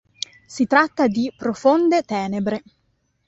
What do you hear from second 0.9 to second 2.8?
di "Profonde tenebre.